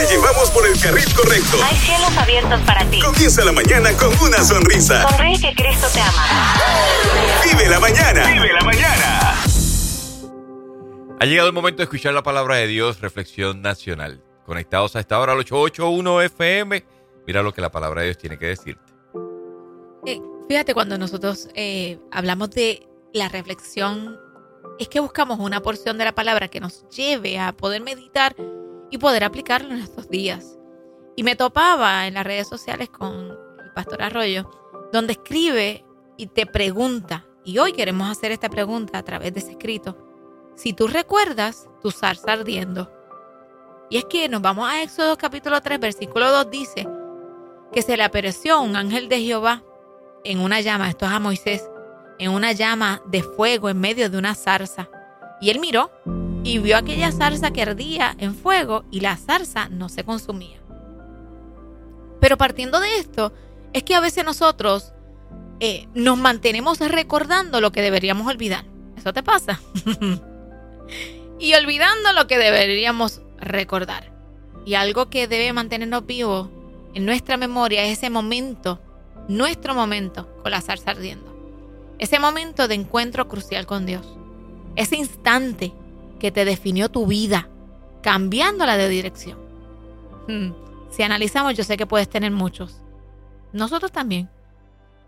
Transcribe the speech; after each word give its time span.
Te 0.00 0.06
llevamos 0.06 0.50
por 0.52 0.66
el 0.66 0.80
carril 0.80 1.04
correcto. 1.14 1.58
Hay 1.62 1.76
cielos 1.76 2.16
abiertos 2.16 2.58
para 2.62 2.88
ti. 2.88 3.00
Comienza 3.00 3.44
la 3.44 3.52
mañana 3.52 3.92
con 3.98 4.08
una 4.26 4.42
sonrisa. 4.42 5.06
Sonríe 5.06 5.38
que 5.38 5.54
Cristo 5.54 5.88
te 5.92 6.00
ama. 6.00 6.54
Vive 7.44 7.68
la 7.68 7.78
mañana. 7.80 8.32
Vive 8.32 8.50
la 8.50 8.64
mañana. 8.64 9.34
Ha 11.20 11.26
llegado 11.26 11.48
el 11.48 11.52
momento 11.52 11.78
de 11.78 11.82
escuchar 11.84 12.14
la 12.14 12.22
palabra 12.22 12.56
de 12.56 12.66
Dios, 12.66 13.02
reflexión 13.02 13.60
nacional. 13.60 14.24
Conectados 14.46 14.96
a 14.96 15.00
esta 15.00 15.20
hora 15.20 15.32
al 15.32 15.40
881 15.40 16.22
FM. 16.22 16.82
Mira 17.26 17.42
lo 17.42 17.52
que 17.52 17.60
la 17.60 17.70
palabra 17.70 18.00
de 18.00 18.06
Dios 18.06 18.16
tiene 18.16 18.38
que 18.38 18.46
decirte. 18.46 18.94
Eh, 20.06 20.18
fíjate, 20.48 20.72
cuando 20.72 20.96
nosotros 20.96 21.50
eh, 21.54 21.98
hablamos 22.10 22.48
de 22.52 22.88
la 23.12 23.28
reflexión, 23.28 24.18
es 24.78 24.88
que 24.88 25.00
buscamos 25.00 25.38
una 25.40 25.60
porción 25.60 25.98
de 25.98 26.06
la 26.06 26.14
palabra 26.14 26.48
que 26.48 26.58
nos 26.58 26.88
lleve 26.88 27.38
a 27.38 27.52
poder 27.52 27.82
meditar 27.82 28.34
y 28.90 28.98
poder 28.98 29.24
aplicarlo 29.24 29.72
en 29.72 29.80
estos 29.80 30.08
días. 30.08 30.58
Y 31.16 31.22
me 31.22 31.36
topaba 31.36 32.06
en 32.06 32.14
las 32.14 32.24
redes 32.24 32.48
sociales 32.48 32.88
con 32.90 33.14
el 33.14 33.72
pastor 33.74 34.02
Arroyo, 34.02 34.50
donde 34.92 35.12
escribe 35.12 35.84
y 36.16 36.26
te 36.26 36.46
pregunta, 36.46 37.26
y 37.44 37.58
hoy 37.58 37.72
queremos 37.72 38.10
hacer 38.10 38.32
esta 38.32 38.48
pregunta 38.48 38.98
a 38.98 39.02
través 39.02 39.32
de 39.32 39.40
ese 39.40 39.52
escrito, 39.52 39.96
si 40.54 40.72
tú 40.72 40.86
recuerdas 40.86 41.68
tu 41.80 41.90
zarza 41.90 42.32
ardiendo. 42.32 42.92
Y 43.88 43.96
es 43.98 44.04
que 44.04 44.28
nos 44.28 44.42
vamos 44.42 44.68
a 44.68 44.82
Éxodo 44.82 45.16
capítulo 45.16 45.60
3, 45.60 45.80
versículo 45.80 46.30
2, 46.30 46.50
dice 46.50 46.86
que 47.72 47.82
se 47.82 47.96
le 47.96 48.04
apareció 48.04 48.60
un 48.60 48.76
ángel 48.76 49.08
de 49.08 49.20
Jehová 49.20 49.62
en 50.24 50.40
una 50.40 50.60
llama, 50.60 50.88
esto 50.88 51.06
es 51.06 51.12
a 51.12 51.20
Moisés, 51.20 51.70
en 52.18 52.30
una 52.32 52.52
llama 52.52 53.02
de 53.06 53.22
fuego 53.22 53.70
en 53.70 53.80
medio 53.80 54.10
de 54.10 54.18
una 54.18 54.34
zarza. 54.34 54.90
Y 55.40 55.50
él 55.50 55.58
miró 55.58 55.90
y 56.42 56.58
vio 56.58 56.76
aquella 56.76 57.12
zarza 57.12 57.50
que 57.50 57.62
ardía 57.62 58.14
en 58.18 58.34
fuego 58.34 58.84
y 58.90 59.00
la 59.00 59.16
zarza 59.16 59.68
no 59.68 59.88
se 59.88 60.04
consumía. 60.04 60.58
Pero 62.20 62.36
partiendo 62.36 62.80
de 62.80 62.98
esto, 62.98 63.32
es 63.72 63.82
que 63.82 63.94
a 63.94 64.00
veces 64.00 64.24
nosotros 64.24 64.92
eh, 65.60 65.88
nos 65.94 66.18
mantenemos 66.18 66.78
recordando 66.80 67.60
lo 67.60 67.72
que 67.72 67.82
deberíamos 67.82 68.26
olvidar. 68.26 68.64
¿Eso 68.96 69.12
te 69.12 69.22
pasa? 69.22 69.60
y 71.38 71.54
olvidando 71.54 72.12
lo 72.12 72.26
que 72.26 72.38
deberíamos 72.38 73.22
recordar. 73.38 74.12
Y 74.66 74.74
algo 74.74 75.08
que 75.08 75.26
debe 75.26 75.52
mantenernos 75.52 76.06
vivos 76.06 76.48
en 76.94 77.06
nuestra 77.06 77.36
memoria 77.36 77.84
es 77.84 77.98
ese 77.98 78.10
momento, 78.10 78.80
nuestro 79.28 79.74
momento 79.74 80.28
con 80.42 80.50
la 80.50 80.60
zarza 80.60 80.90
ardiendo. 80.90 81.30
Ese 81.98 82.18
momento 82.18 82.68
de 82.68 82.74
encuentro 82.74 83.28
crucial 83.28 83.66
con 83.66 83.86
Dios. 83.86 84.06
Ese 84.76 84.96
instante 84.96 85.72
que 86.20 86.30
te 86.30 86.44
definió 86.44 86.88
tu 86.88 87.06
vida, 87.06 87.48
cambiándola 88.02 88.76
de 88.76 88.88
dirección. 88.88 89.38
Hmm, 90.28 90.52
si 90.90 91.02
analizamos, 91.02 91.54
yo 91.54 91.64
sé 91.64 91.76
que 91.76 91.86
puedes 91.86 92.08
tener 92.08 92.30
muchos. 92.30 92.76
Nosotros 93.52 93.90
también. 93.90 94.30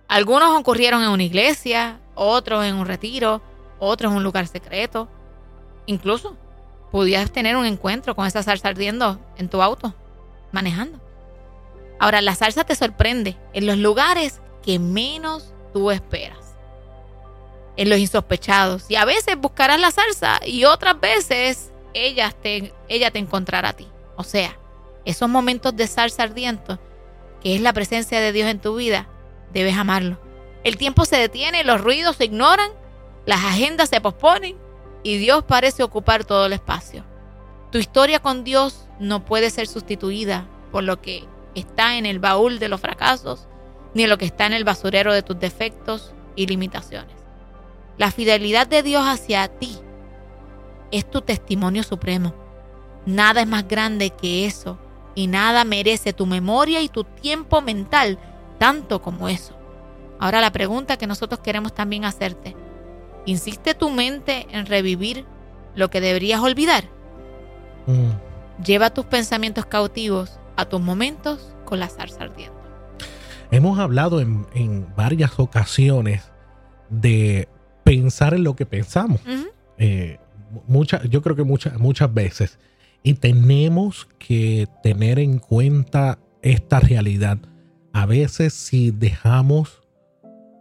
Algunos 0.08 0.58
ocurrieron 0.58 1.02
en 1.02 1.10
una 1.10 1.22
iglesia, 1.22 2.00
otros 2.16 2.64
en 2.64 2.74
un 2.74 2.86
retiro, 2.86 3.40
otros 3.78 4.10
en 4.10 4.18
un 4.18 4.24
lugar 4.24 4.46
secreto. 4.48 5.08
Incluso 5.86 6.36
pudieras 6.90 7.30
tener 7.30 7.56
un 7.56 7.66
encuentro 7.66 8.14
con 8.14 8.26
esa 8.26 8.42
salsa 8.42 8.68
ardiendo 8.68 9.20
en 9.36 9.48
tu 9.48 9.62
auto, 9.62 9.94
manejando. 10.50 11.00
Ahora, 11.98 12.20
la 12.20 12.34
salsa 12.34 12.64
te 12.64 12.74
sorprende 12.74 13.36
en 13.52 13.66
los 13.66 13.78
lugares 13.78 14.40
que 14.62 14.78
menos 14.78 15.54
tú 15.72 15.90
esperas. 15.90 16.51
En 17.76 17.88
los 17.88 17.98
insospechados. 17.98 18.84
Y 18.88 18.96
a 18.96 19.04
veces 19.04 19.36
buscarás 19.36 19.80
la 19.80 19.90
salsa 19.90 20.40
y 20.44 20.64
otras 20.64 21.00
veces 21.00 21.72
ella 21.94 22.30
te, 22.30 22.72
te 22.88 23.18
encontrará 23.18 23.70
a 23.70 23.72
ti. 23.72 23.88
O 24.16 24.24
sea, 24.24 24.58
esos 25.04 25.28
momentos 25.28 25.74
de 25.76 25.86
salsa 25.86 26.24
ardiendo, 26.24 26.78
que 27.40 27.54
es 27.54 27.60
la 27.60 27.72
presencia 27.72 28.20
de 28.20 28.32
Dios 28.32 28.48
en 28.48 28.60
tu 28.60 28.76
vida, 28.76 29.08
debes 29.52 29.76
amarlo. 29.76 30.18
El 30.64 30.76
tiempo 30.76 31.04
se 31.04 31.16
detiene, 31.16 31.64
los 31.64 31.80
ruidos 31.80 32.16
se 32.16 32.24
ignoran, 32.24 32.70
las 33.26 33.44
agendas 33.44 33.88
se 33.88 34.00
posponen 34.00 34.56
y 35.02 35.16
Dios 35.16 35.44
parece 35.44 35.82
ocupar 35.82 36.24
todo 36.24 36.46
el 36.46 36.52
espacio. 36.52 37.04
Tu 37.70 37.78
historia 37.78 38.20
con 38.20 38.44
Dios 38.44 38.86
no 39.00 39.24
puede 39.24 39.50
ser 39.50 39.66
sustituida 39.66 40.46
por 40.70 40.84
lo 40.84 41.00
que 41.00 41.24
está 41.54 41.96
en 41.96 42.06
el 42.06 42.18
baúl 42.18 42.58
de 42.58 42.68
los 42.68 42.80
fracasos, 42.80 43.48
ni 43.94 44.06
lo 44.06 44.18
que 44.18 44.24
está 44.24 44.46
en 44.46 44.52
el 44.52 44.64
basurero 44.64 45.12
de 45.12 45.22
tus 45.22 45.38
defectos 45.38 46.12
y 46.36 46.46
limitaciones. 46.46 47.21
La 47.98 48.10
fidelidad 48.10 48.66
de 48.66 48.82
Dios 48.82 49.04
hacia 49.06 49.48
ti 49.48 49.78
es 50.90 51.10
tu 51.10 51.20
testimonio 51.20 51.82
supremo. 51.82 52.34
Nada 53.06 53.42
es 53.42 53.46
más 53.46 53.66
grande 53.66 54.10
que 54.10 54.46
eso 54.46 54.78
y 55.14 55.26
nada 55.26 55.64
merece 55.64 56.12
tu 56.12 56.26
memoria 56.26 56.80
y 56.82 56.88
tu 56.88 57.04
tiempo 57.04 57.60
mental 57.60 58.18
tanto 58.58 59.02
como 59.02 59.28
eso. 59.28 59.56
Ahora 60.18 60.40
la 60.40 60.52
pregunta 60.52 60.96
que 60.96 61.06
nosotros 61.06 61.40
queremos 61.40 61.74
también 61.74 62.04
hacerte. 62.04 62.54
¿Insiste 63.26 63.74
tu 63.74 63.90
mente 63.90 64.46
en 64.50 64.66
revivir 64.66 65.24
lo 65.74 65.90
que 65.90 66.00
deberías 66.00 66.40
olvidar? 66.40 66.84
Mm. 67.86 68.62
Lleva 68.64 68.90
tus 68.90 69.04
pensamientos 69.06 69.66
cautivos 69.66 70.38
a 70.56 70.64
tus 70.64 70.80
momentos 70.80 71.54
con 71.64 71.80
la 71.80 71.88
zarza 71.88 72.24
ardiendo. 72.24 72.60
Hemos 73.50 73.78
hablado 73.78 74.20
en, 74.20 74.94
varias 74.96 75.38
ocasiones 75.38 76.30
de 76.88 77.48
pensar 77.84 78.34
en 78.34 78.44
lo 78.44 78.56
que 78.56 78.66
pensamos. 78.66 79.20
Eh, 79.78 80.18
yo 81.10 81.22
creo 81.22 81.36
que 81.36 81.44
muchas, 81.44 81.78
muchas 81.78 82.12
veces. 82.12 82.58
Y 83.02 83.14
tenemos 83.14 84.08
que 84.18 84.68
tener 84.82 85.18
en 85.18 85.38
cuenta 85.38 86.18
esta 86.42 86.80
realidad. 86.80 87.38
A 87.92 88.06
veces 88.06 88.54
si 88.54 88.90
dejamos 88.90 89.82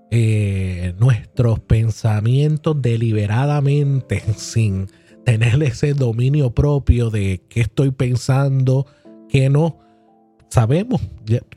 eh, 0.09 0.93
nuestros 0.99 1.59
pensamientos 1.59 2.81
deliberadamente 2.81 4.21
sin 4.35 4.87
tener 5.23 5.61
ese 5.63 5.93
dominio 5.93 6.51
propio 6.51 7.09
de 7.09 7.41
qué 7.47 7.61
estoy 7.61 7.91
pensando, 7.91 8.87
qué 9.29 9.49
no, 9.49 9.79
sabemos, 10.49 11.01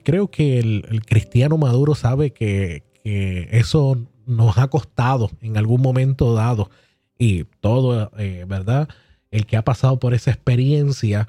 creo 0.04 0.30
que 0.30 0.58
el, 0.58 1.02
cristiano 1.06 1.58
maduro 1.58 1.94
sabe 1.94 2.32
que, 2.32 2.82
eso 3.04 3.98
nos 4.26 4.58
ha 4.58 4.68
costado 4.68 5.30
en 5.40 5.56
algún 5.56 5.80
momento 5.80 6.34
dado 6.34 6.70
y 7.18 7.44
todo, 7.60 8.10
eh, 8.18 8.44
¿verdad? 8.48 8.88
El 9.30 9.46
que 9.46 9.56
ha 9.56 9.62
pasado 9.62 9.98
por 9.98 10.14
esa 10.14 10.30
experiencia 10.30 11.28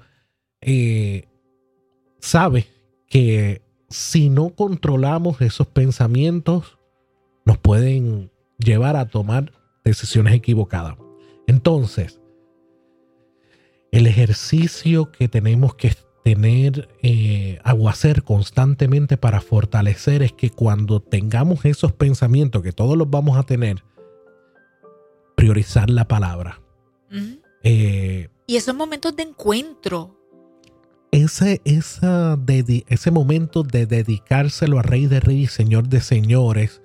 eh, 0.61 1.28
sabe 2.19 2.67
que 3.07 3.61
si 3.89 4.29
no 4.29 4.50
controlamos 4.50 5.41
esos 5.41 5.67
pensamientos, 5.67 6.78
nos 7.45 7.57
pueden 7.57 8.31
llevar 8.57 8.95
a 8.95 9.07
tomar 9.07 9.51
decisiones 9.83 10.33
equivocadas. 10.33 10.97
Entonces, 11.47 12.19
el 13.91 14.07
ejercicio 14.07 15.12
que 15.12 15.27
tenemos 15.27 15.75
que 15.75 15.88
tener 16.25 16.90
eh, 17.03 17.59
o 17.78 17.88
hacer 17.88 18.24
constantemente 18.24 19.16
para 19.16 19.41
fortalecer 19.41 20.24
es 20.24 20.34
que 20.34 20.50
cuando 20.50 21.00
tengamos 21.00 21.66
esos 21.66 21.94
pensamientos, 21.94 22.63
que 22.63 22.72
todos 22.72 22.97
los 22.97 23.08
vamos 23.12 23.38
a 23.38 23.44
tener, 23.44 23.84
priorizar 25.36 25.91
la 25.91 26.08
palabra. 26.08 26.59
Eh, 27.62 28.28
y 28.47 28.56
esos 28.56 28.74
momentos 28.74 29.16
de 29.16 29.22
encuentro. 29.22 30.19
Ese, 31.12 31.62
esa 31.63 32.40
ese 32.88 33.12
momento 33.12 33.62
de 33.62 33.86
dedicárselo 33.86 34.80
a 34.80 34.81
Rey 34.81 35.06
de 35.06 35.19
Reyes, 35.19 35.52
Señor 35.52 35.90
de 35.90 36.02
Señores, 36.02 36.81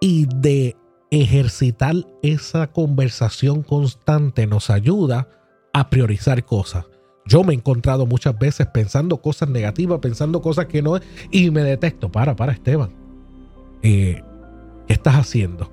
y 0.00 0.24
de 0.34 0.76
ejercitar 1.10 1.94
esa 2.22 2.68
conversación 2.68 3.64
constante 3.64 4.46
nos 4.46 4.70
ayuda 4.70 5.28
a 5.74 5.90
priorizar 5.90 6.46
cosas. 6.46 6.86
Yo 7.26 7.44
me 7.44 7.52
he 7.52 7.56
encontrado 7.56 8.06
muchas 8.06 8.38
veces 8.38 8.66
pensando 8.66 9.18
cosas 9.18 9.48
negativas, 9.48 10.00
pensando 10.00 10.42
cosas 10.42 10.66
que 10.66 10.82
no 10.82 10.96
es, 10.96 11.02
y 11.30 11.50
me 11.50 11.62
detecto. 11.62 12.10
Para, 12.10 12.34
para, 12.34 12.52
Esteban. 12.52 12.90
Eh, 13.82 14.22
¿Qué 14.86 14.92
estás 14.92 15.14
haciendo? 15.14 15.70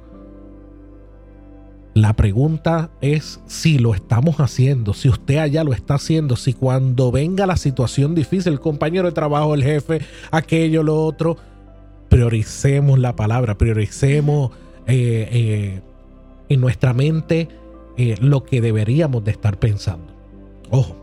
La 1.95 2.13
pregunta 2.13 2.91
es 3.01 3.41
si 3.47 3.79
lo 3.79 3.93
estamos 3.93 4.39
haciendo, 4.39 4.93
si 4.93 5.09
usted 5.09 5.37
allá 5.37 5.63
lo 5.63 5.73
está 5.73 5.95
haciendo, 5.95 6.35
si 6.35 6.53
cuando 6.53 7.11
venga 7.11 7.45
la 7.45 7.57
situación 7.57 8.15
difícil, 8.15 8.53
el 8.53 8.59
compañero 8.59 9.07
de 9.07 9.11
trabajo, 9.11 9.55
el 9.55 9.63
jefe, 9.63 9.99
aquello, 10.31 10.83
lo 10.83 11.03
otro, 11.03 11.37
prioricemos 12.07 12.99
la 12.99 13.15
palabra, 13.15 13.57
prioricemos 13.57 14.51
eh, 14.87 15.27
eh, 15.31 15.81
en 16.47 16.61
nuestra 16.61 16.93
mente 16.93 17.49
lo 18.21 18.45
que 18.45 18.61
deberíamos 18.61 19.25
de 19.25 19.31
estar 19.31 19.59
pensando. 19.59 20.13
Ojo, 20.69 20.95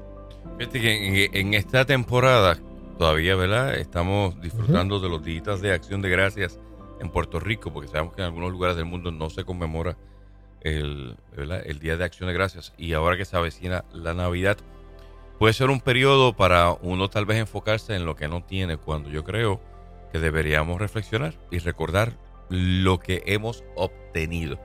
Fíjate 0.59 0.81
que 0.81 1.31
en, 1.33 1.55
esta 1.55 1.85
temporada 1.85 2.59
todavía, 2.99 3.37
¿verdad? 3.37 3.75
Estamos 3.75 4.41
disfrutando 4.41 5.01
de 5.01 5.09
los 5.11 5.23
días 5.23 5.61
de 5.61 5.73
acción 5.73 6.01
de 6.01 6.09
gracias 6.09 6.59
en 6.99 7.11
Puerto 7.11 7.39
Rico, 7.39 7.73
porque 7.73 7.89
sabemos 7.89 8.15
que 8.15 8.23
en 8.23 8.27
algunos 8.27 8.53
lugares 8.53 8.77
del 8.77 8.87
mundo 8.87 9.11
no 9.11 9.29
se 9.29 9.45
conmemora 9.45 9.99
el, 10.63 11.17
el 11.37 11.79
Día 11.79 11.99
de 11.99 12.05
Acción 12.05 12.29
de 12.29 12.35
Gracias. 12.35 12.73
Y 12.79 12.95
ahora 12.95 13.19
que 13.19 13.27
se 13.27 13.37
avecina 13.37 13.85
la 13.93 14.15
Navidad, 14.15 14.57
puede 15.39 15.53
ser 15.53 15.69
un 15.69 15.81
periodo 15.81 16.35
para 16.35 16.73
uno 16.73 17.11
tal 17.11 17.27
vez 17.27 17.37
enfocarse 17.37 17.95
en 17.95 18.07
lo 18.07 18.17
que 18.17 18.29
no 18.29 18.43
tiene, 18.43 18.79
cuando 18.79 19.11
yo 19.11 19.25
creo 19.25 19.61
que 20.11 20.19
deberíamos 20.19 20.81
reflexionar 20.81 21.35
y 21.51 21.59
recordar 21.59 22.17
lo 22.49 22.99
que 22.99 23.23
hemos 23.27 23.63
obtenido. 23.75 24.59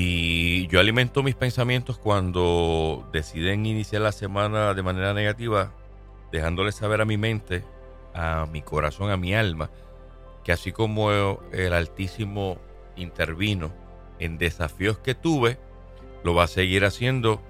Y 0.00 0.68
yo 0.68 0.78
alimento 0.78 1.24
mis 1.24 1.34
pensamientos 1.34 1.98
cuando 1.98 3.08
deciden 3.12 3.66
iniciar 3.66 4.00
la 4.00 4.12
semana 4.12 4.72
de 4.72 4.80
manera 4.80 5.12
negativa, 5.12 5.72
dejándole 6.30 6.70
saber 6.70 7.00
a 7.00 7.04
mi 7.04 7.16
mente, 7.16 7.64
a 8.14 8.46
mi 8.46 8.62
corazón, 8.62 9.10
a 9.10 9.16
mi 9.16 9.34
alma, 9.34 9.70
que 10.44 10.52
así 10.52 10.70
como 10.70 11.40
el 11.50 11.72
Altísimo 11.72 12.58
intervino 12.94 13.72
en 14.20 14.38
desafíos 14.38 14.98
que 14.98 15.16
tuve, 15.16 15.58
lo 16.22 16.32
va 16.32 16.44
a 16.44 16.46
seguir 16.46 16.84
haciendo 16.84 17.42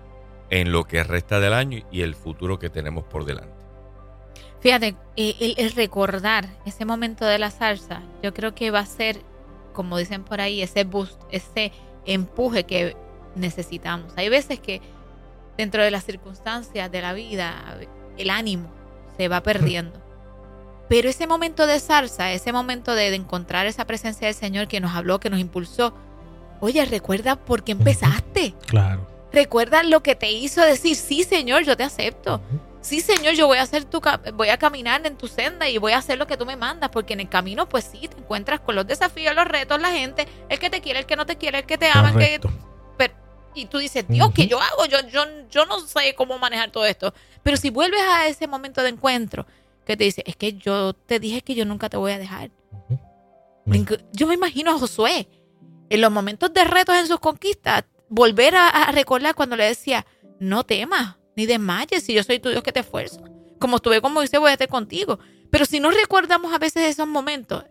en 0.49 0.73
lo 0.73 0.85
que 0.85 1.05
resta 1.05 1.41
del 1.41 1.53
año 1.53 1.85
y 1.93 2.01
el 2.01 2.15
futuro 2.15 2.59
que 2.59 2.71
tenemos 2.71 3.05
por 3.05 3.27
delante. 3.27 3.53
Fíjate, 4.61 4.97
el, 5.17 5.55
el, 5.59 5.73
recordar 5.73 6.49
ese 6.65 6.87
momento 6.87 7.27
de 7.27 7.39
la 7.39 7.51
salsa, 7.51 8.01
yo 8.23 8.33
creo 8.33 8.55
que 8.55 8.71
va 8.71 8.81
a 8.81 8.87
ser, 8.87 9.21
como 9.75 9.99
dicen 9.99 10.25
por 10.25 10.41
ahí, 10.41 10.63
ese 10.63 10.85
boost, 10.85 11.21
ese 11.31 11.73
empuje 12.13 12.65
que 12.65 12.97
necesitamos. 13.35 14.13
Hay 14.17 14.29
veces 14.29 14.59
que 14.59 14.81
dentro 15.57 15.83
de 15.83 15.91
las 15.91 16.05
circunstancias 16.05 16.91
de 16.91 17.01
la 17.03 17.13
vida, 17.13 17.79
el 18.17 18.31
ánimo 18.31 18.71
se 19.17 19.29
va 19.29 19.43
perdiendo. 19.43 20.01
Pero 20.89 21.09
ese 21.09 21.27
momento 21.27 21.67
de 21.67 21.81
salsa, 21.81 22.33
ese 22.33 22.53
momento 22.53 22.95
de, 22.95 23.11
de 23.11 23.17
encontrar 23.17 23.67
esa 23.67 23.87
presencia 23.87 24.27
del 24.27 24.35
Señor 24.35 24.69
que 24.69 24.81
nos 24.81 24.95
habló, 24.95 25.21
que 25.21 25.29
nos 25.29 25.39
impulsó, 25.39 25.95
oye, 26.61 26.85
recuerda 26.87 27.37
por 27.37 27.63
qué 27.63 27.73
empezaste. 27.73 28.55
Claro. 28.67 29.07
Recuerda 29.33 29.83
lo 29.83 30.03
que 30.03 30.15
te 30.15 30.31
hizo 30.31 30.63
decir, 30.63 30.97
sí, 30.97 31.25
Señor, 31.25 31.65
yo 31.65 31.77
te 31.77 31.85
acepto. 31.85 32.41
Sí, 32.89 33.03
Señor, 33.03 33.35
yo 33.35 33.47
voy 33.47 33.59
a 33.59 33.63
hacer 33.65 33.85
tu 33.85 34.01
voy 34.33 34.49
a 34.49 34.57
caminar 34.57 35.07
en 35.07 35.19
tu 35.19 35.29
senda 35.29 35.69
y 35.69 35.77
voy 35.77 35.93
a 35.93 35.99
hacer 35.99 36.17
lo 36.17 36.27
que 36.27 36.39
tú 36.39 36.47
me 36.47 36.57
mandas, 36.57 36.89
porque 36.89 37.13
en 37.13 37.21
el 37.21 37.29
camino, 37.29 37.69
pues 37.69 37.85
sí, 37.85 38.09
te 38.09 38.17
encuentras 38.17 38.61
con 38.61 38.77
los 38.77 38.87
desafíos, 38.87 39.35
los 39.35 39.45
retos, 39.45 39.79
la 39.79 39.91
gente, 39.91 40.27
el 40.49 40.59
que 40.59 40.71
te 40.71 40.81
quiere, 40.81 41.01
el 41.01 41.05
que 41.05 41.15
no 41.15 41.27
te 41.27 41.37
quiere, 41.37 41.59
el 41.59 41.67
que 41.67 41.77
te 41.77 41.91
ama, 41.93 42.13
el 42.13 42.17
que 42.17 42.49
pero, 42.97 43.13
y 43.55 43.67
tú 43.67 43.77
dices, 43.77 44.07
Dios, 44.09 44.31
¿qué 44.35 44.47
yo 44.47 44.59
hago? 44.59 44.87
Yo, 44.87 45.07
yo, 45.07 45.23
yo 45.51 45.67
no 45.67 45.81
sé 45.81 46.15
cómo 46.15 46.39
manejar 46.39 46.71
todo 46.71 46.87
esto. 46.87 47.13
Pero 47.43 47.59
si 47.59 47.69
vuelves 47.69 48.01
a 48.01 48.27
ese 48.27 48.47
momento 48.47 48.83
de 48.83 48.89
encuentro, 48.89 49.45
que 49.85 49.95
te 49.95 50.05
dice, 50.05 50.23
es 50.25 50.37
que 50.37 50.55
yo 50.55 50.95
te 50.95 51.21
dije 51.21 51.43
que 51.43 51.55
yo 51.55 51.67
nunca 51.67 51.91
te 51.91 51.99
voy 51.99 52.13
a 52.13 52.19
dejar. 52.19 52.51
Yo 54.15 54.27
me 54.29 54.33
imagino 54.35 54.71
a 54.71 54.79
Josué, 54.79 55.29
en 55.91 56.01
los 56.01 56.11
momentos 56.11 56.55
de 56.55 56.65
retos 56.65 56.97
en 56.97 57.07
sus 57.07 57.21
conquistas, 57.21 57.85
volver 58.09 58.57
a, 58.57 58.71
a 58.71 58.93
recordar 58.93 59.35
cuando 59.35 59.57
le 59.57 59.65
decía, 59.65 60.07
no 60.41 60.65
temas, 60.65 61.18
ni 61.39 61.47
desmayes, 61.47 62.03
si 62.03 62.15
yo 62.15 62.25
soy 62.25 62.41
tu 62.41 62.49
Dios 62.49 62.65
que 62.65 62.73
te 62.73 62.81
esfuerzo. 62.81 63.23
Como 63.61 63.77
estuve 63.77 64.01
con 64.01 64.13
Moisés, 64.13 64.41
voy 64.41 64.51
a 64.51 64.55
estar 64.55 64.67
contigo. 64.67 65.21
Pero 65.53 65.65
si 65.67 65.79
no 65.79 65.89
recordamos 65.93 66.53
a 66.53 66.59
veces 66.59 66.83
esos 66.89 67.07
momentos, 67.07 67.65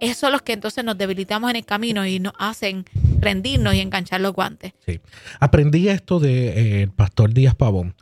esos 0.00 0.18
son 0.18 0.32
los 0.32 0.42
que 0.42 0.52
entonces 0.52 0.84
nos 0.84 0.98
debilitamos 0.98 1.50
en 1.50 1.56
el 1.56 1.64
camino 1.64 2.04
y 2.04 2.18
nos 2.18 2.32
hacen 2.36 2.84
rendirnos 3.20 3.74
y 3.74 3.80
enganchar 3.80 4.20
los 4.20 4.32
guantes. 4.32 4.72
Sí. 4.84 5.00
Aprendí 5.38 5.88
esto 5.88 6.18
del 6.18 6.32
de, 6.32 6.82
eh, 6.82 6.88
pastor 6.88 7.32
Díaz 7.32 7.54
Pavón. 7.54 7.94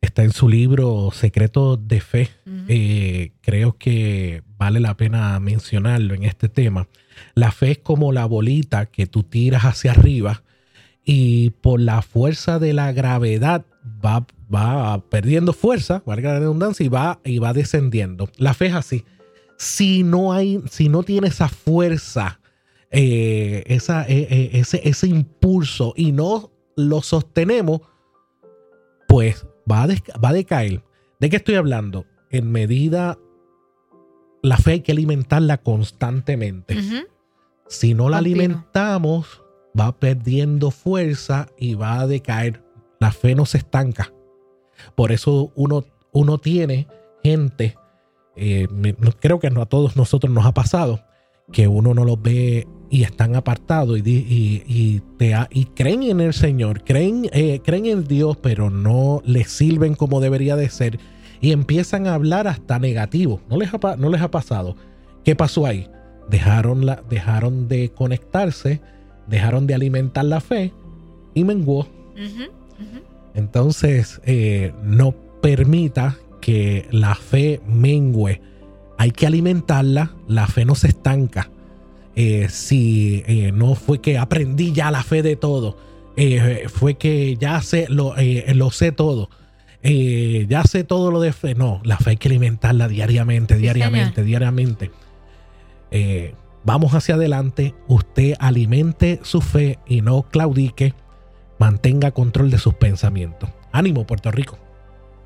Está 0.00 0.24
en 0.24 0.32
su 0.32 0.48
libro 0.48 1.10
Secretos 1.12 1.86
de 1.86 2.00
Fe. 2.00 2.30
Uh 2.46 2.50
-huh. 2.50 2.64
eh, 2.66 3.32
creo 3.42 3.78
que 3.78 4.42
vale 4.58 4.80
la 4.80 4.96
pena 4.96 5.38
mencionarlo 5.38 6.14
en 6.14 6.24
este 6.24 6.48
tema. 6.48 6.88
La 7.34 7.52
fe 7.52 7.72
es 7.72 7.78
como 7.78 8.10
la 8.10 8.26
bolita 8.26 8.86
que 8.86 9.06
tú 9.06 9.22
tiras 9.22 9.62
hacia 9.64 9.92
arriba 9.92 10.42
y 11.04 11.50
por 11.50 11.80
la 11.80 12.02
fuerza 12.02 12.58
de 12.58 12.72
la 12.72 12.92
gravedad 12.92 13.66
va, 14.04 14.26
va 14.52 15.02
perdiendo 15.08 15.52
fuerza, 15.52 16.02
valga 16.06 16.32
la 16.34 16.38
redundancia, 16.40 16.84
y 16.84 16.88
va, 16.88 17.20
y 17.24 17.38
va 17.38 17.52
descendiendo. 17.52 18.28
La 18.36 18.54
fe 18.54 18.66
es 18.66 18.74
así. 18.74 19.04
Si 19.58 20.02
no 20.02 20.32
hay, 20.32 20.62
si 20.70 20.88
no 20.88 21.02
tiene 21.02 21.28
esa 21.28 21.48
fuerza, 21.48 22.40
eh, 22.90 23.62
esa, 23.66 24.02
eh, 24.08 24.26
eh, 24.30 24.50
ese, 24.54 24.80
ese 24.88 25.06
impulso 25.06 25.92
y 25.96 26.12
no 26.12 26.50
lo 26.76 27.02
sostenemos, 27.02 27.82
pues 29.06 29.46
va 29.70 29.82
a, 29.82 29.88
va 30.22 30.30
a 30.30 30.32
decaer. 30.32 30.82
¿De 31.20 31.28
qué 31.28 31.36
estoy 31.36 31.56
hablando? 31.56 32.06
En 32.30 32.50
medida, 32.50 33.18
la 34.42 34.56
fe 34.56 34.72
hay 34.72 34.80
que 34.80 34.92
alimentarla 34.92 35.58
constantemente. 35.58 36.74
Uh 36.76 36.80
-huh. 36.80 37.06
Si 37.68 37.94
no 37.94 38.08
la 38.08 38.18
Continuo. 38.18 38.40
alimentamos, 38.42 39.42
va 39.78 39.96
perdiendo 39.98 40.70
fuerza 40.70 41.48
y 41.58 41.74
va 41.74 42.00
a 42.00 42.06
decaer. 42.06 42.62
La 43.00 43.10
fe 43.10 43.34
no 43.34 43.46
se 43.46 43.58
estanca. 43.58 44.12
Por 44.94 45.10
eso 45.10 45.52
uno, 45.56 45.84
uno 46.12 46.38
tiene 46.38 46.86
gente, 47.22 47.76
eh, 48.36 48.68
creo 49.18 49.40
que 49.40 49.48
a 49.48 49.66
todos 49.66 49.96
nosotros 49.96 50.32
nos 50.32 50.46
ha 50.46 50.52
pasado, 50.52 51.00
que 51.52 51.66
uno 51.66 51.94
no 51.94 52.04
los 52.04 52.20
ve 52.20 52.66
y 52.90 53.02
están 53.02 53.36
apartados 53.36 53.98
y, 53.98 54.64
y, 54.66 55.00
te, 55.16 55.34
y 55.50 55.64
creen 55.66 56.02
en 56.04 56.20
el 56.20 56.32
Señor, 56.32 56.84
creen, 56.84 57.28
eh, 57.32 57.60
creen 57.64 57.86
en 57.86 58.04
Dios, 58.04 58.36
pero 58.36 58.70
no 58.70 59.22
les 59.24 59.50
sirven 59.50 59.94
como 59.94 60.20
debería 60.20 60.56
de 60.56 60.68
ser 60.70 60.98
y 61.40 61.52
empiezan 61.52 62.06
a 62.06 62.14
hablar 62.14 62.46
hasta 62.46 62.78
negativo. 62.78 63.40
¿No 63.48 63.56
les 63.56 63.72
ha, 63.72 64.30
pasado? 64.30 64.76
¿Qué 65.24 65.34
pasó 65.34 65.66
ahí? 65.66 65.88
Dejaron, 66.28 66.84
la, 66.84 67.02
dejaron 67.08 67.68
de 67.68 67.90
conectarse, 67.90 68.80
dejaron 69.26 69.66
de 69.66 69.74
alimentar 69.74 70.24
la 70.24 70.40
fe 70.40 70.72
y 71.34 71.44
menguó. 71.44 71.86
-huh. 72.80 73.10
Entonces, 73.34 74.20
eh, 74.24 74.72
no 74.82 75.12
permita 75.40 76.16
que 76.40 76.86
la 76.90 77.14
fe 77.14 77.60
mengue. 77.66 78.40
Hay 78.98 79.10
que 79.12 79.26
alimentarla, 79.26 80.14
la 80.28 80.46
fe 80.46 80.64
no 80.64 80.74
se 80.74 80.88
estanca. 80.88 81.50
Eh, 82.16 82.48
si 82.50 83.22
eh, 83.26 83.52
no 83.52 83.74
fue 83.74 84.00
que 84.00 84.18
aprendí 84.18 84.72
ya 84.72 84.90
la 84.90 85.02
fe 85.02 85.22
de 85.22 85.36
todo, 85.36 85.76
fue 86.68 86.98
que 86.98 87.36
ya 87.38 87.62
sé, 87.62 87.86
lo, 87.88 88.14
lo 88.54 88.70
sé 88.70 88.92
todo, 88.92 89.30
ya 89.82 90.64
sé 90.64 90.84
todo 90.84 91.10
lo 91.10 91.20
de 91.20 91.32
fe. 91.32 91.54
No, 91.54 91.80
la 91.82 91.96
fe 91.96 92.10
hay 92.10 92.16
que 92.18 92.28
alimentarla 92.28 92.88
diariamente, 92.88 93.56
diariamente, 93.56 94.20
sí, 94.20 94.26
diariamente. 94.26 94.90
vamos 96.62 96.92
hacia 96.92 97.14
adelante, 97.14 97.74
usted 97.88 98.34
alimente 98.38 99.20
su 99.22 99.40
fe 99.40 99.78
y 99.86 100.02
no 100.02 100.24
claudique, 100.24 100.92
mantenga 101.60 102.10
control 102.10 102.50
de 102.50 102.58
sus 102.58 102.74
pensamientos. 102.74 103.50
Ánimo, 103.70 104.06
Puerto 104.06 104.30
Rico. 104.30 104.58